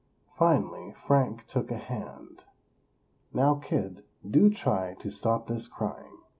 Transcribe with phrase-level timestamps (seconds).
[0.35, 2.43] Finally Frank took a hand:
[3.35, 6.17] "Now, kid, do try to stop this crying!